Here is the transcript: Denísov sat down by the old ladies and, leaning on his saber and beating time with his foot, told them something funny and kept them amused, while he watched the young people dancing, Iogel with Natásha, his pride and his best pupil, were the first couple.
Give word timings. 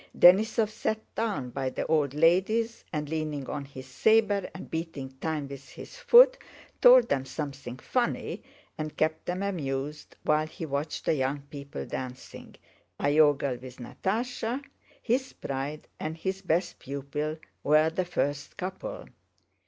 Denísov 0.17 0.71
sat 0.71 0.97
down 1.13 1.51
by 1.51 1.69
the 1.69 1.85
old 1.85 2.15
ladies 2.15 2.83
and, 2.91 3.07
leaning 3.07 3.47
on 3.47 3.65
his 3.65 3.85
saber 3.85 4.49
and 4.55 4.67
beating 4.71 5.11
time 5.21 5.47
with 5.47 5.69
his 5.69 5.95
foot, 5.95 6.39
told 6.81 7.07
them 7.07 7.23
something 7.23 7.77
funny 7.77 8.41
and 8.79 8.97
kept 8.97 9.27
them 9.27 9.43
amused, 9.43 10.15
while 10.23 10.47
he 10.47 10.65
watched 10.65 11.05
the 11.05 11.13
young 11.13 11.41
people 11.51 11.85
dancing, 11.85 12.55
Iogel 12.99 13.61
with 13.61 13.77
Natásha, 13.77 14.63
his 15.03 15.33
pride 15.33 15.87
and 15.99 16.17
his 16.17 16.41
best 16.41 16.79
pupil, 16.79 17.37
were 17.63 17.91
the 17.91 18.03
first 18.05 18.57
couple. 18.57 19.05